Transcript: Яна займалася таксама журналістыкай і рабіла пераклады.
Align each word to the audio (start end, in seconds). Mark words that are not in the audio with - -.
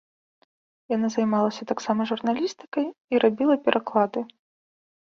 Яна 0.95 1.07
займалася 1.17 1.69
таксама 1.73 2.01
журналістыкай 2.13 2.91
і 2.91 3.15
рабіла 3.29 3.55
пераклады. 3.71 4.29